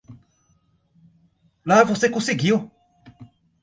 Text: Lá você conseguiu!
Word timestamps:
Lá 1.63 1.83
você 1.83 2.09
conseguiu! 2.09 2.71